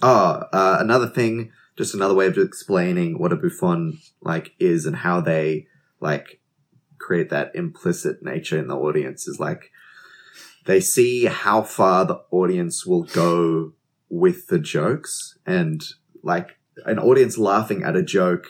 Oh, 0.00 0.44
uh, 0.52 0.78
another 0.80 1.08
thing, 1.08 1.52
just 1.76 1.94
another 1.94 2.14
way 2.14 2.26
of 2.26 2.38
explaining 2.38 3.18
what 3.18 3.32
a 3.32 3.36
Bouffon 3.36 3.98
like 4.22 4.52
is 4.58 4.86
and 4.86 4.96
how 4.96 5.20
they 5.20 5.66
like 6.00 6.40
create 7.02 7.30
that 7.30 7.50
implicit 7.54 8.22
nature 8.22 8.58
in 8.58 8.68
the 8.68 8.76
audience 8.76 9.26
is 9.26 9.38
like 9.38 9.70
they 10.66 10.80
see 10.80 11.24
how 11.26 11.62
far 11.62 12.04
the 12.04 12.20
audience 12.30 12.86
will 12.86 13.02
go 13.02 13.72
with 14.08 14.46
the 14.46 14.58
jokes 14.58 15.36
and 15.44 15.82
like 16.22 16.58
an 16.86 16.98
audience 16.98 17.36
laughing 17.36 17.82
at 17.82 17.96
a 17.96 18.02
joke 18.02 18.46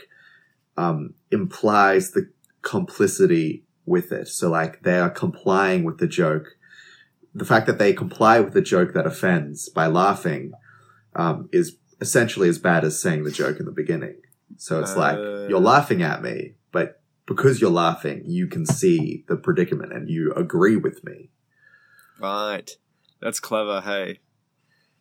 um, 0.76 1.14
implies 1.30 2.12
the 2.12 2.30
complicity 2.62 3.64
with 3.87 4.12
it. 4.12 4.28
So 4.28 4.50
like 4.50 4.82
they 4.82 4.99
are 4.99 5.11
complying 5.11 5.85
with 5.85 5.99
the 5.99 6.06
joke 6.06 6.47
the 7.35 7.44
fact 7.44 7.66
that 7.66 7.78
they 7.78 7.92
comply 7.92 8.40
with 8.40 8.52
the 8.52 8.61
joke 8.61 8.92
that 8.94 9.06
offends 9.06 9.68
by 9.68 9.87
laughing 9.87 10.52
um, 11.16 11.49
is 11.52 11.76
essentially 12.00 12.49
as 12.49 12.59
bad 12.59 12.85
as 12.85 13.00
saying 13.00 13.25
the 13.25 13.30
joke 13.30 13.59
in 13.59 13.66
the 13.66 13.73
beginning. 13.73 14.16
So 14.56 14.80
it's 14.80 14.97
like 14.97 15.16
Uh. 15.16 15.47
you're 15.49 15.61
laughing 15.61 16.02
at 16.02 16.23
me, 16.23 16.54
but 16.73 17.01
because 17.34 17.60
you're 17.60 17.70
laughing, 17.70 18.22
you 18.26 18.46
can 18.46 18.64
see 18.66 19.24
the 19.28 19.36
predicament 19.36 19.92
and 19.92 20.08
you 20.08 20.32
agree 20.34 20.76
with 20.76 21.02
me. 21.04 21.30
Right. 22.20 22.70
That's 23.20 23.40
clever, 23.40 23.80
hey. 23.80 24.20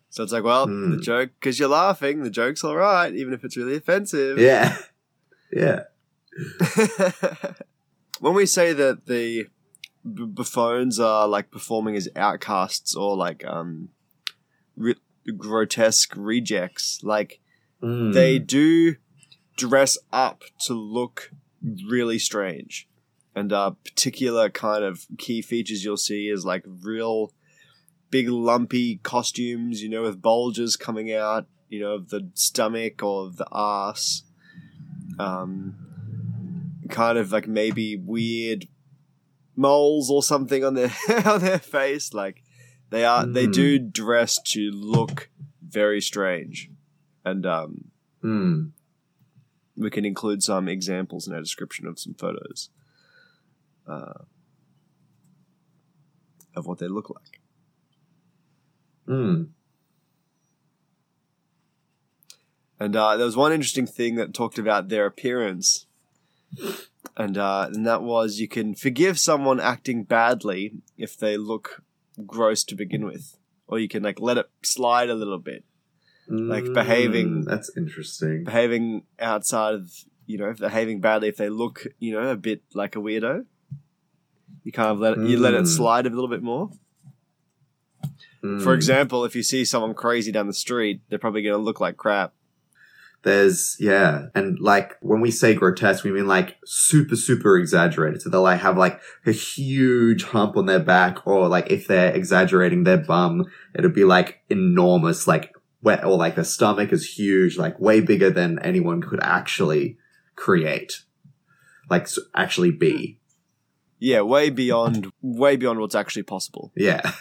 So 0.10 0.24
it's 0.24 0.32
like, 0.34 0.44
well, 0.44 0.68
Hmm. 0.68 0.92
the 0.92 0.98
joke, 1.02 1.32
because 1.40 1.60
you're 1.60 1.70
laughing, 1.70 2.24
the 2.24 2.30
joke's 2.30 2.64
all 2.64 2.76
right, 2.76 3.14
even 3.14 3.34
if 3.34 3.44
it's 3.44 3.56
really 3.58 3.76
offensive. 3.78 4.38
Yeah, 4.40 4.78
yeah, 5.54 5.84
when 8.20 8.34
we 8.34 8.46
say 8.46 8.74
that 8.74 9.06
the 9.06 9.48
b- 10.04 10.26
buffoons 10.26 11.00
are 11.00 11.28
like 11.28 11.52
performing 11.52 11.96
as 11.96 12.10
outcasts 12.16 12.96
or 12.96 13.16
like 13.16 13.46
um, 13.46 13.90
re- 14.76 14.96
grotesque 15.38 16.14
rejects, 16.16 17.00
like 17.04 17.40
Mm. 17.82 18.14
they 18.14 18.38
do 18.38 18.98
dress 19.58 19.98
up 20.14 20.44
to 20.68 20.74
look 20.76 21.32
really 21.88 22.20
strange. 22.20 22.88
And 23.36 23.54
uh, 23.54 23.72
particular 23.86 24.50
kind 24.50 24.84
of 24.84 25.06
key 25.18 25.42
features 25.42 25.84
you'll 25.86 25.98
see 25.98 26.28
is 26.28 26.44
like 26.46 26.64
real 26.66 27.32
big 28.10 28.28
lumpy 28.30 28.98
costumes, 28.98 29.82
you 29.82 29.90
know, 29.90 30.02
with 30.02 30.22
bulges 30.22 30.76
coming 30.76 31.14
out, 31.14 31.46
you 31.70 31.80
know, 31.80 31.94
of 31.94 32.10
the 32.10 32.30
stomach 32.34 33.02
or 33.02 33.26
of 33.28 33.38
the 33.38 33.48
ass. 33.54 34.24
Um, 35.18 35.76
kind 36.90 37.18
of 37.18 37.32
like 37.32 37.48
maybe 37.48 37.96
weird 37.96 38.68
moles 39.56 40.10
or 40.10 40.22
something 40.24 40.64
on 40.66 40.74
their 40.74 40.92
on 41.26 41.40
their 41.42 41.60
face. 41.60 42.14
Like 42.14 42.44
they 42.90 43.06
are, 43.06 43.26
they 43.26 43.48
Mm. 43.48 43.54
do 43.54 43.80
dress 43.80 44.40
to 44.48 44.72
look 44.72 45.30
very 45.66 46.02
strange, 46.02 46.70
and 47.24 47.46
um, 47.46 47.86
Mm. 48.24 48.72
We 49.82 49.90
can 49.90 50.06
include 50.06 50.44
some 50.44 50.68
examples 50.68 51.28
in 51.28 51.34
our 51.34 51.42
description 51.42 51.88
of 51.88 52.00
some 52.00 52.14
photos 52.14 52.70
uh, 53.88 54.24
of 56.56 56.66
what 56.66 56.80
they 56.80 56.88
look 56.88 57.10
like. 57.10 57.40
Mm. 59.08 59.50
And 62.80 62.96
uh, 62.96 63.16
there 63.18 63.26
was 63.26 63.38
one 63.38 63.54
interesting 63.54 63.86
thing 63.86 64.16
that 64.16 64.34
talked 64.34 64.58
about 64.58 64.90
their 64.90 65.06
appearance, 65.06 65.86
and 67.16 67.38
uh, 67.38 67.70
and 67.72 67.86
that 67.86 68.02
was 68.02 68.40
you 68.40 68.48
can 68.48 68.74
forgive 68.74 69.20
someone 69.20 69.60
acting 69.60 70.04
badly 70.04 70.74
if 70.98 71.16
they 71.16 71.38
look 71.38 71.84
gross 72.26 72.64
to 72.64 72.76
begin 72.76 73.06
with, 73.06 73.38
or 73.68 73.78
you 73.78 73.88
can 73.88 74.02
like 74.02 74.20
let 74.20 74.38
it 74.38 74.50
slide 74.64 75.10
a 75.12 75.14
little 75.14 75.38
bit, 75.38 75.64
Like 76.32 76.64
Mm, 76.64 76.74
behaving- 76.74 77.42
That's 77.46 77.70
interesting. 77.76 78.44
behaving 78.46 79.04
outside 79.20 79.74
of 79.76 79.92
you 80.26 80.38
know 80.38 80.54
behaving 80.58 81.02
badly 81.02 81.28
if 81.28 81.36
they 81.38 81.50
look 81.50 81.86
you 82.00 82.14
know 82.14 82.30
a 82.30 82.36
bit 82.38 82.62
like 82.74 82.96
a 82.96 83.00
weirdo. 83.00 83.46
You 84.64 84.72
kind 84.72 84.90
of 84.90 85.00
let 85.00 85.18
it, 85.18 85.28
you 85.28 85.38
let 85.40 85.54
it 85.54 85.64
Mm. 85.64 85.68
slide 85.68 86.06
a 86.06 86.10
little 86.10 86.30
bit 86.30 86.42
more. 86.44 86.70
For 88.42 88.48
Mm. 88.48 88.76
example, 88.76 89.26
if 89.26 89.36
you 89.36 89.44
see 89.44 89.66
someone 89.66 89.94
crazy 89.94 90.32
down 90.32 90.48
the 90.48 90.54
street, 90.54 91.02
they're 91.10 91.20
probably 91.20 91.42
going 91.44 91.54
to 91.58 91.62
look 91.62 91.80
like 91.80 91.98
crap. 91.98 92.34
There's 93.24 93.76
yeah, 93.80 94.28
and 94.34 94.60
like 94.60 94.98
when 95.02 95.22
we 95.22 95.30
say 95.30 95.54
grotesque, 95.54 96.04
we 96.04 96.12
mean 96.12 96.26
like 96.28 96.58
super 96.66 97.16
super 97.16 97.56
exaggerated. 97.56 98.20
So 98.24 98.30
they'll 98.32 98.42
like 98.42 98.62
have 98.62 98.78
like 98.80 99.00
a 99.28 99.32
huge 99.32 100.24
hump 100.24 100.58
on 100.58 100.66
their 100.66 100.80
back, 100.80 101.28
or 101.28 101.48
like 101.48 101.70
if 101.70 101.88
they're 101.88 102.12
exaggerating 102.16 102.84
their 102.84 102.98
bum, 102.98 103.46
it'll 103.76 103.92
be 103.92 104.06
like 104.06 104.42
enormous, 104.50 105.28
like 105.28 105.54
wet, 105.82 106.04
or 106.04 106.18
like 106.18 106.36
the 106.36 106.46
stomach 106.46 106.92
is 106.92 107.18
huge, 107.18 107.58
like 107.58 107.80
way 107.80 108.00
bigger 108.00 108.30
than 108.30 108.60
anyone 108.60 109.02
could 109.02 109.20
actually 109.22 109.98
create, 110.36 111.04
like 111.90 112.08
actually 112.36 112.72
be. 112.72 113.18
Yeah, 114.00 114.22
way 114.22 114.50
beyond 114.50 115.12
way 115.22 115.56
beyond 115.56 115.80
what's 115.80 115.96
actually 115.96 116.24
possible. 116.24 116.72
Yeah. 116.76 117.12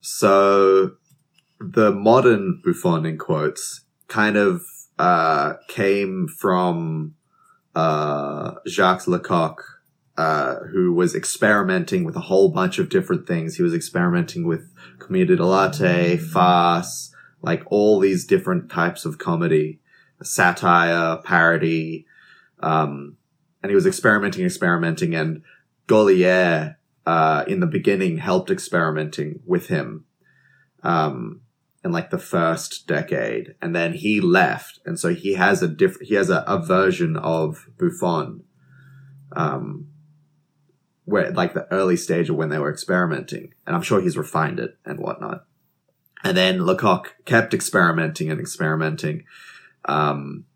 So 0.00 0.96
the 1.58 1.90
modern 1.90 2.60
Bouffon 2.62 3.06
in 3.06 3.18
quotes 3.18 3.84
kind 4.08 4.36
of 4.36 4.62
uh, 4.98 5.54
came 5.68 6.28
from 6.28 7.14
uh, 7.74 8.54
Jacques 8.66 9.06
Lecoq, 9.06 9.56
uh, 10.16 10.56
who 10.72 10.92
was 10.92 11.14
experimenting 11.14 12.04
with 12.04 12.16
a 12.16 12.20
whole 12.20 12.50
bunch 12.50 12.78
of 12.78 12.88
different 12.88 13.26
things. 13.26 13.56
He 13.56 13.62
was 13.62 13.74
experimenting 13.74 14.46
with 14.46 14.70
commedia 14.98 15.36
dell'arte, 15.36 16.20
farce, 16.20 17.13
like 17.44 17.62
all 17.66 18.00
these 18.00 18.24
different 18.24 18.70
types 18.70 19.04
of 19.04 19.18
comedy, 19.18 19.80
satire, 20.22 21.18
parody, 21.22 22.06
um, 22.60 23.16
and 23.62 23.70
he 23.70 23.74
was 23.74 23.86
experimenting, 23.86 24.44
experimenting, 24.44 25.14
and 25.14 25.42
Gaulier 25.86 26.76
uh, 27.06 27.44
in 27.46 27.60
the 27.60 27.66
beginning 27.66 28.18
helped 28.18 28.50
experimenting 28.50 29.40
with 29.46 29.68
him. 29.68 30.06
Um, 30.82 31.42
in 31.84 31.92
like 31.92 32.08
the 32.08 32.18
first 32.18 32.86
decade, 32.86 33.54
and 33.60 33.76
then 33.76 33.92
he 33.92 34.18
left, 34.18 34.80
and 34.86 34.98
so 34.98 35.14
he 35.14 35.34
has 35.34 35.62
a 35.62 35.68
different 35.68 36.08
he 36.08 36.14
has 36.14 36.30
a, 36.30 36.42
a 36.46 36.58
version 36.58 37.14
of 37.18 37.66
Bouffon, 37.78 38.42
um, 39.32 39.88
where 41.04 41.30
like 41.30 41.52
the 41.52 41.70
early 41.70 41.98
stage 41.98 42.30
of 42.30 42.36
when 42.36 42.48
they 42.48 42.58
were 42.58 42.72
experimenting, 42.72 43.52
and 43.66 43.76
I'm 43.76 43.82
sure 43.82 44.00
he's 44.00 44.16
refined 44.16 44.60
it 44.60 44.78
and 44.86 44.98
whatnot. 44.98 45.44
And 46.24 46.36
then 46.36 46.60
Lecoq 46.60 47.14
kept 47.26 47.52
experimenting 47.52 48.30
and 48.30 48.40
experimenting, 48.40 49.24
um, 49.84 50.46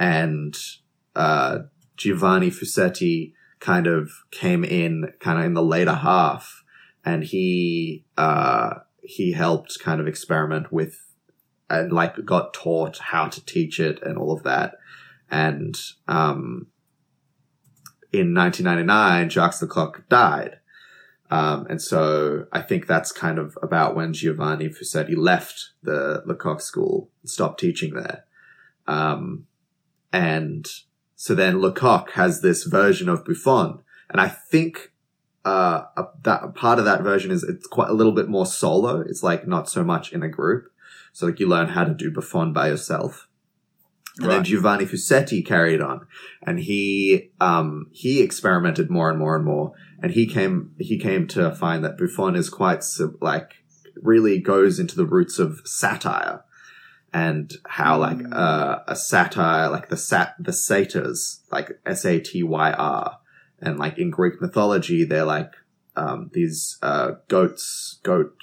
and 0.00 0.56
uh, 1.14 1.58
Giovanni 1.98 2.50
Fusetti 2.50 3.34
kind 3.60 3.86
of 3.86 4.10
came 4.30 4.64
in 4.64 5.12
kind 5.20 5.38
of 5.38 5.44
in 5.44 5.52
the 5.52 5.62
later 5.62 5.92
half, 5.92 6.64
and 7.04 7.22
he 7.22 8.06
uh, 8.16 8.76
he 9.02 9.32
helped 9.32 9.78
kind 9.80 10.00
of 10.00 10.08
experiment 10.08 10.72
with 10.72 10.98
and 11.70 11.92
like 11.92 12.24
got 12.24 12.54
taught 12.54 12.98
how 12.98 13.28
to 13.28 13.44
teach 13.44 13.78
it 13.78 14.02
and 14.02 14.16
all 14.16 14.32
of 14.32 14.42
that. 14.44 14.76
And 15.30 15.76
um, 16.06 16.68
in 18.12 18.34
1999, 18.34 19.30
Jacques 19.30 19.60
Lecoq 19.60 20.08
died. 20.08 20.57
Um, 21.30 21.66
and 21.68 21.80
so 21.80 22.46
I 22.52 22.62
think 22.62 22.86
that's 22.86 23.12
kind 23.12 23.38
of 23.38 23.58
about 23.62 23.94
when 23.94 24.12
Giovanni 24.12 24.68
Fusetti 24.68 25.16
left 25.16 25.70
the 25.82 26.22
Lecoq 26.26 26.60
school, 26.60 27.10
stopped 27.24 27.60
teaching 27.60 27.94
there. 27.94 28.24
Um, 28.86 29.46
and 30.12 30.66
so 31.16 31.34
then 31.34 31.60
Lecoq 31.60 32.12
has 32.12 32.40
this 32.40 32.64
version 32.64 33.08
of 33.08 33.24
Bouffon. 33.24 33.80
And 34.08 34.20
I 34.20 34.28
think, 34.28 34.92
uh, 35.44 35.82
that 36.22 36.54
part 36.54 36.78
of 36.78 36.86
that 36.86 37.02
version 37.02 37.30
is 37.30 37.42
it's 37.42 37.66
quite 37.66 37.90
a 37.90 37.94
little 37.94 38.12
bit 38.12 38.28
more 38.28 38.46
solo. 38.46 39.00
It's 39.00 39.22
like 39.22 39.46
not 39.46 39.68
so 39.68 39.84
much 39.84 40.12
in 40.12 40.22
a 40.22 40.28
group. 40.28 40.72
So 41.12 41.26
like 41.26 41.40
you 41.40 41.48
learn 41.48 41.68
how 41.68 41.84
to 41.84 41.94
do 41.94 42.10
Bouffon 42.10 42.52
by 42.52 42.68
yourself. 42.68 43.27
And 44.18 44.26
Right. 44.26 44.34
then 44.36 44.44
Giovanni 44.44 44.84
Fusetti 44.84 45.44
carried 45.46 45.80
on 45.80 46.06
and 46.42 46.58
he, 46.58 47.30
um, 47.40 47.86
he 47.92 48.20
experimented 48.20 48.90
more 48.90 49.10
and 49.10 49.18
more 49.18 49.36
and 49.36 49.44
more. 49.44 49.74
And 50.02 50.12
he 50.12 50.26
came, 50.26 50.72
he 50.78 50.98
came 50.98 51.26
to 51.28 51.54
find 51.54 51.84
that 51.84 51.96
Bouffon 51.98 52.34
is 52.36 52.50
quite 52.50 52.84
like 53.20 53.52
really 53.94 54.38
goes 54.38 54.78
into 54.78 54.96
the 54.96 55.06
roots 55.06 55.38
of 55.38 55.60
satire 55.64 56.42
and 57.12 57.52
how 57.66 57.98
like, 57.98 58.18
uh, 58.32 58.80
a 58.86 58.94
satire, 58.96 59.68
like 59.70 59.88
the 59.88 59.96
sat, 59.96 60.34
the 60.38 60.52
satyrs, 60.52 61.40
like 61.50 61.78
S-A-T-Y-R. 61.86 63.18
And 63.60 63.78
like 63.78 63.98
in 63.98 64.10
Greek 64.10 64.40
mythology, 64.40 65.04
they're 65.04 65.24
like, 65.24 65.52
um, 65.96 66.30
these, 66.32 66.78
uh, 66.82 67.12
goats, 67.28 67.98
goat, 68.04 68.36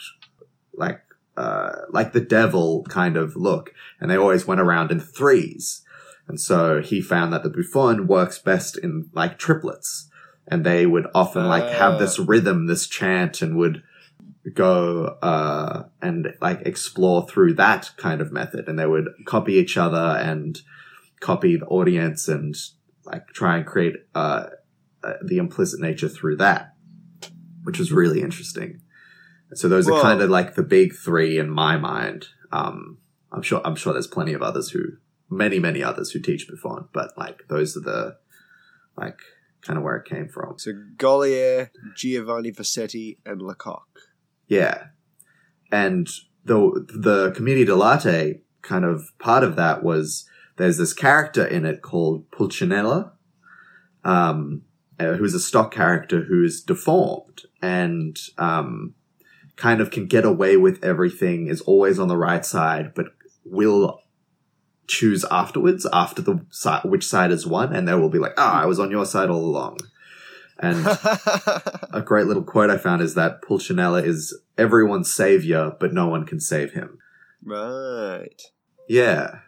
like, 0.74 1.05
uh, 1.38 1.82
like 1.90 2.14
the 2.14 2.22
devil 2.22 2.84
kind 2.90 3.18
of 3.18 3.36
look. 3.36 3.74
And 4.00 4.10
they 4.10 4.18
always 4.18 4.48
went 4.48 4.62
around 4.62 4.92
in 4.92 5.00
threes. 5.00 5.84
And 6.28 6.40
so 6.40 6.82
he 6.82 7.02
found 7.02 7.34
that 7.34 7.44
the 7.44 7.50
Bouffon 7.50 8.08
works 8.08 8.40
best 8.40 8.78
in 8.78 9.10
like 9.14 9.38
triplets. 9.38 10.10
And 10.48 10.66
they 10.66 10.86
would 10.86 11.08
often 11.14 11.48
like 11.48 11.70
have 11.72 12.00
this 12.00 12.20
rhythm, 12.20 12.68
this 12.68 12.88
chant 12.88 13.42
and 13.42 13.58
would 13.58 13.84
go, 14.54 15.18
uh, 15.22 15.84
and 16.02 16.34
like 16.40 16.62
explore 16.62 17.28
through 17.28 17.56
that 17.56 17.92
kind 17.98 18.22
of 18.22 18.32
method. 18.32 18.68
And 18.68 18.78
they 18.78 18.86
would 18.86 19.10
copy 19.26 19.54
each 19.54 19.76
other 19.78 20.18
and 20.22 20.60
copy 21.20 21.58
the 21.58 21.66
audience 21.66 22.28
and 22.28 22.56
like 23.06 23.28
try 23.30 23.58
and 23.58 23.66
create, 23.66 23.96
uh, 24.14 24.48
uh, 25.04 25.14
the 25.24 25.38
implicit 25.38 25.80
nature 25.80 26.10
through 26.10 26.38
that, 26.38 26.74
which 27.64 27.78
was 27.78 27.92
really 27.92 28.22
interesting. 28.22 28.82
So 29.56 29.68
those 29.68 29.88
Well- 29.88 30.00
are 30.00 30.02
kind 30.02 30.22
of 30.22 30.30
like 30.30 30.56
the 30.56 30.64
big 30.64 30.94
three 30.94 31.38
in 31.38 31.50
my 31.50 31.78
mind. 31.78 32.28
Um, 32.52 33.00
I'm 33.32 33.42
sure, 33.42 33.62
I'm 33.66 33.76
sure 33.76 33.94
there's 33.94 34.08
plenty 34.08 34.34
of 34.34 34.42
others 34.42 34.70
who, 34.72 34.82
many, 35.30 35.60
many 35.60 35.82
others 35.84 36.12
who 36.12 36.20
teach 36.20 36.48
Bouffon, 36.48 36.88
but 36.94 37.18
like 37.18 37.48
those 37.48 37.76
are 37.76 37.82
the, 37.82 38.18
like, 38.98 39.20
kind 39.62 39.78
of 39.78 39.84
where 39.84 39.96
it 39.96 40.06
came 40.06 40.30
from. 40.30 40.60
So 40.60 40.72
Gaulier, 40.98 41.70
Giovanni 41.96 42.52
Fusetti, 42.52 43.18
and 43.26 43.42
Lecoq. 43.42 43.84
Yeah. 44.48 44.88
And 45.72 46.08
the, 46.46 46.86
the 46.88 47.32
Commedia 47.32 47.66
dell'arte 47.66 48.42
kind 48.62 48.86
of 48.86 49.12
part 49.20 49.44
of 49.44 49.56
that 49.56 49.84
was 49.84 50.30
there's 50.58 50.78
this 50.78 50.94
character 50.94 51.46
in 51.46 51.66
it 51.66 51.82
called 51.82 52.30
Pulcinella, 52.32 53.12
um, 54.04 54.62
uh, 55.00 55.14
who's 55.14 55.34
a 55.34 55.40
stock 55.40 55.74
character 55.74 56.22
who's 56.24 56.62
deformed 56.62 57.42
and, 57.62 58.18
um, 58.38 58.94
kind 59.56 59.82
of 59.82 59.92
can 59.92 60.08
get 60.08 60.26
away 60.26 60.58
with 60.58 60.84
everything, 60.84 61.48
is 61.48 61.62
always 61.62 62.00
on 62.00 62.08
the 62.08 62.18
right 62.18 62.46
side, 62.46 62.94
but 62.94 63.08
will 63.44 64.00
choose 64.88 65.26
afterwards 65.32 65.88
after 65.92 66.22
the 66.22 66.46
side, 66.50 66.84
which 66.84 67.06
side 67.06 67.32
is 67.32 67.48
won. 67.48 67.74
And 67.74 67.88
they 67.88 67.94
will 67.94 68.10
be 68.10 68.20
like, 68.20 68.34
ah, 68.38 68.62
I 68.62 68.66
was 68.66 68.80
on 68.80 68.92
your 68.92 69.06
side 69.06 69.30
all 69.30 69.44
along. 69.44 69.80
And 70.60 70.86
a 71.94 72.02
great 72.06 72.28
little 72.28 72.44
quote 72.44 72.70
I 72.70 72.78
found 72.78 73.02
is 73.02 73.16
that 73.16 73.42
Pulcinella 73.42 74.06
is 74.06 74.38
everyone's 74.58 75.14
savior, 75.14 75.74
but 75.80 75.94
no 75.94 76.08
one 76.08 76.26
can 76.26 76.40
save 76.40 76.74
him. 76.74 77.00
right. 77.44 78.42
Yeah. 78.88 79.40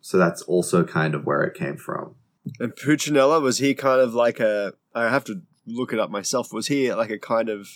So 0.00 0.16
that's 0.16 0.42
also 0.42 0.84
kind 0.84 1.14
of 1.14 1.26
where 1.26 1.42
it 1.42 1.54
came 1.54 1.76
from. 1.76 2.14
And 2.58 2.74
Pulcinella, 2.74 3.42
was 3.42 3.58
he 3.58 3.74
kind 3.74 4.00
of 4.00 4.14
like 4.14 4.40
a. 4.40 4.72
I 4.94 5.10
have 5.10 5.24
to 5.24 5.42
look 5.66 5.92
it 5.92 5.98
up 5.98 6.10
myself. 6.10 6.52
Was 6.52 6.68
he 6.68 6.92
like 6.94 7.10
a 7.10 7.18
kind 7.18 7.48
of. 7.48 7.68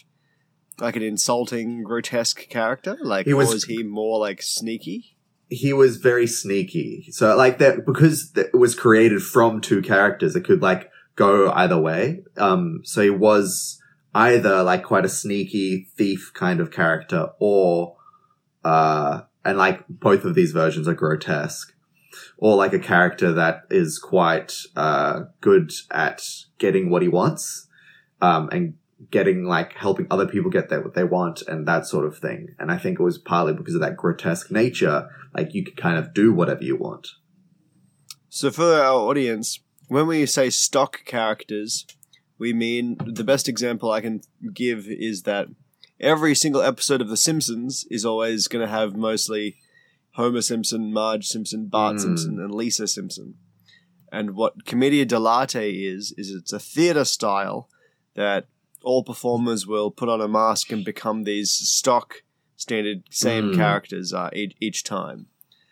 Like 0.83 0.97
an 0.97 1.03
insulting, 1.03 1.83
grotesque 1.85 2.49
character? 2.49 2.99
Like, 3.01 3.25
He 3.27 3.35
was- 3.35 3.53
was 3.55 3.65
he 3.65 3.83
more 3.83 4.19
like 4.19 4.43
sneaky? 4.43 5.17
He 5.49 5.73
was 5.73 5.99
very 5.99 6.27
sneaky. 6.27 7.07
So 7.13 7.37
like 7.37 7.59
that, 7.59 7.87
because 7.87 8.33
it 8.37 8.53
was 8.53 8.75
created 8.75 9.23
from 9.23 9.61
two 9.61 9.81
characters, 9.83 10.35
it 10.35 10.45
could 10.45 10.61
like 10.63 10.91
go 11.15 11.51
either 11.53 11.79
way. 11.79 12.25
Um, 12.37 12.81
so 12.85 13.03
he 13.03 13.11
was 13.11 13.79
either 14.15 14.63
like 14.63 14.83
quite 14.83 15.05
a 15.05 15.09
sneaky 15.11 15.89
thief 15.97 16.33
kind 16.35 16.59
of 16.61 16.71
character 16.71 17.29
or, 17.39 17.97
uh, 18.65 19.23
and 19.45 19.59
like 19.59 19.85
both 19.89 20.25
of 20.25 20.35
these 20.35 20.53
versions 20.53 20.89
are 20.89 20.95
grotesque. 20.95 21.73
Or 22.39 22.57
like 22.57 22.73
a 22.73 22.79
character 22.79 23.33
that 23.33 23.63
is 23.71 23.99
quite, 23.99 24.53
uh, 24.75 25.25
good 25.41 25.71
at 25.91 26.23
getting 26.59 26.91
what 26.91 27.03
he 27.03 27.09
wants, 27.09 27.69
um, 28.21 28.49
and 28.51 28.75
getting 29.11 29.45
like 29.45 29.73
helping 29.75 30.07
other 30.11 30.27
people 30.27 30.51
get 30.51 30.69
that 30.69 30.85
what 30.85 30.95
they 30.95 31.05
want 31.05 31.43
and 31.43 31.67
that 31.67 31.87
sort 31.87 32.07
of 32.07 32.19
thing. 32.19 32.55
And 32.59 32.71
I 32.71 32.79
think 32.79 33.01
it 33.01 33.03
was 33.03 33.19
partly 33.19 33.53
because 33.53 33.75
of 33.75 33.81
that 33.81 33.97
grotesque 33.97 34.51
nature, 34.51 35.09
like 35.35 35.55
you 35.55 35.65
could 35.65 35.77
kind 35.77 35.99
of 35.99 36.15
do 36.15 36.33
whatever 36.33 36.63
you 36.63 36.77
want. 36.77 37.09
So, 38.29 38.51
for 38.51 38.75
our 38.75 38.95
audience, 38.95 39.61
when 39.89 40.07
we 40.07 40.25
say 40.27 40.51
stock 40.51 41.05
characters, 41.05 41.87
we 42.39 42.53
mean 42.53 42.97
the 43.05 43.25
best 43.25 43.49
example 43.49 43.91
I 43.91 44.01
can 44.01 44.23
give 44.55 44.87
is 44.89 45.23
that 45.23 45.49
every 46.01 46.35
single 46.35 46.63
episode 46.63 47.01
of 47.01 47.09
The 47.09 47.17
Simpsons 47.17 47.85
is 47.91 48.05
always 48.05 48.49
going 48.49 48.65
to 48.65 48.71
have 48.73 48.97
mostly 48.97 49.57
Homer 50.15 50.43
Simpson, 50.43 50.93
Marge 50.93 51.27
Simpson, 51.27 51.69
Bart 51.69 51.97
Mm. 51.97 52.01
Simpson, 52.01 52.39
and 52.41 52.55
Lisa 52.55 52.87
Simpson. 52.87 53.35
And 54.11 54.35
what 54.35 54.67
Commedia 54.67 55.07
dell'arte 55.07 55.73
is, 55.73 56.13
is 56.19 56.31
it's 56.31 56.53
a 56.53 56.59
theatre 56.59 57.05
style 57.05 57.69
that 58.15 58.47
all 58.85 59.03
performers 59.05 59.67
will 59.67 59.91
put 59.91 60.09
on 60.09 60.21
a 60.21 60.29
mask 60.29 60.71
and 60.73 60.85
become 60.85 61.25
these 61.25 61.51
stock, 61.51 62.23
standard, 62.57 63.03
same 63.11 63.51
Mm. 63.53 63.57
characters 63.57 64.13
uh, 64.13 64.31
each, 64.33 64.55
each 64.61 64.85
time. 64.85 65.27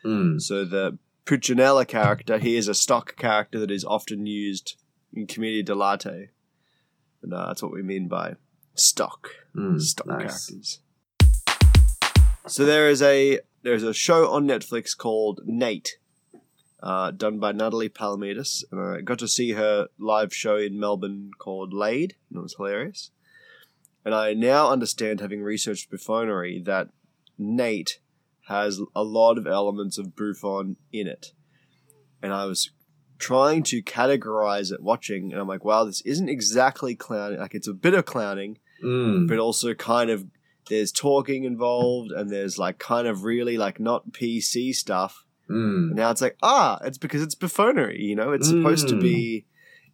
Mm. 0.05 0.41
So 0.41 0.65
the 0.65 0.99
Pulcinella 1.27 1.87
character, 1.87 2.39
he 2.39 2.57
is 2.57 2.69
a 2.69 2.75
stock 2.75 3.17
character 3.17 3.59
that 3.61 3.71
is 3.71 3.85
often 3.85 4.27
used 4.27 4.77
in 5.13 5.27
Commedia 5.27 5.63
dell'arte. 5.63 6.29
And 7.23 7.35
uh, 7.35 7.47
that's 7.49 7.63
what 7.63 7.73
we 7.73 7.83
mean 7.83 8.09
by 8.09 8.37
stock. 8.75 9.29
Mm. 9.55 9.81
stock 9.81 10.07
nice. 10.07 10.47
characters. 10.47 10.81
So 12.47 12.65
there 12.65 12.89
is 12.89 13.03
a 13.03 13.41
there's 13.63 13.83
a 13.83 13.93
show 13.95 14.31
on 14.31 14.47
Netflix 14.47 14.97
called 14.97 15.41
Nate, 15.45 15.99
uh, 16.83 17.11
done 17.11 17.39
by 17.39 17.53
Natalie 17.53 17.89
Palamides, 17.89 18.65
and 18.71 18.81
I 18.81 19.01
got 19.01 19.19
to 19.21 19.29
see 19.29 19.53
her 19.53 19.89
live 19.99 20.35
show 20.35 20.57
in 20.57 20.79
Melbourne 20.81 21.31
called 21.39 21.73
Laid, 21.73 22.15
and 22.31 22.39
it 22.39 22.43
was 22.43 22.55
hilarious. 22.57 23.11
And 24.05 24.15
I 24.15 24.33
now 24.33 24.71
understand, 24.71 25.21
having 25.21 25.43
researched 25.43 25.91
Buffonery, 25.91 26.65
that 26.65 26.89
Nate 27.39 28.01
has 28.49 28.81
a 28.97 29.05
lot 29.05 29.37
of 29.39 29.47
elements 29.47 29.99
of 29.99 30.17
Bouffon 30.17 30.77
in 30.93 31.07
it, 31.07 31.33
and 32.23 32.33
I 32.33 32.47
was 32.47 32.71
trying 33.19 33.63
to 33.65 33.83
categorize 33.83 34.73
it 34.73 34.83
watching, 34.83 35.33
and 35.33 35.41
I'm 35.41 35.47
like, 35.49 35.65
wow, 35.65 35.85
this 35.85 36.01
isn't 36.03 36.29
exactly 36.31 36.95
clowning. 36.95 37.39
Like 37.39 37.55
it's 37.55 37.69
a 37.69 37.75
bit 37.75 37.95
of 37.95 38.05
clowning, 38.07 38.59
Mm. 38.83 39.29
but 39.29 39.39
also 39.39 39.75
kind 39.75 40.09
of 40.09 40.25
there's 40.71 40.91
talking 40.91 41.45
involved 41.45 42.13
and 42.13 42.31
there's 42.31 42.57
like 42.57 42.79
kind 42.79 43.07
of 43.07 43.25
really 43.25 43.59
like 43.59 43.79
not 43.79 44.13
PC 44.13 44.75
stuff. 44.75 45.27
Mm. 45.51 45.93
Now 45.95 46.11
it's 46.11 46.21
like, 46.21 46.37
ah, 46.43 46.79
it's 46.85 46.99
because 46.99 47.23
it's 47.23 47.35
buffonery, 47.35 47.99
you 48.01 48.15
know? 48.15 48.33
It's 48.33 48.49
supposed 48.49 48.89
to 48.89 48.95
Mm. 48.95 49.01
be 49.03 49.47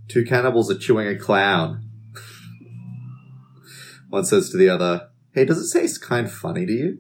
Two 0.09 0.25
cannibals 0.25 0.71
are 0.71 0.79
chewing 0.79 1.09
a 1.09 1.19
clown. 1.19 1.89
One 4.09 4.25
says 4.25 4.51
to 4.51 4.57
the 4.57 4.69
other, 4.69 5.09
Hey, 5.33 5.45
does 5.45 5.75
it 5.75 5.79
taste 5.79 6.03
kind 6.03 6.27
of 6.27 6.33
funny 6.33 6.67
to 6.67 6.73
you? 6.73 6.99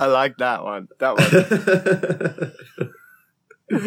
I 0.00 0.06
like 0.06 0.38
that 0.38 0.64
one. 0.64 0.88
That 0.98 2.52
one. 3.72 3.82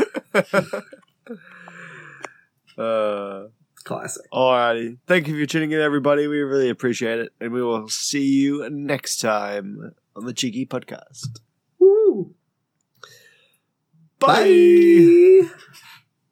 uh, 2.86 3.47
Classic. 3.84 4.23
alrighty. 4.32 4.97
Thank 5.08 5.28
you 5.28 5.39
for 5.39 5.45
tuning 5.45 5.71
in, 5.71 5.80
everybody. 5.82 6.28
We 6.28 6.39
really 6.39 6.69
appreciate 6.69 7.19
it. 7.19 7.34
And 7.41 7.52
we 7.52 7.62
will 7.62 7.89
see 7.89 8.23
you 8.26 8.69
next 8.69 9.17
time 9.17 9.93
on 10.15 10.26
the 10.26 10.34
Cheeky 10.34 10.65
Podcast. 10.65 11.39
Woo. 11.80 12.34
Bye. 14.19 15.41
Bye. 15.41 15.49